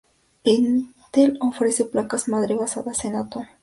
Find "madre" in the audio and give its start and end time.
2.27-2.55